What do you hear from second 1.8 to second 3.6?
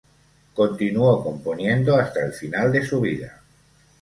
hasta el final de su vida.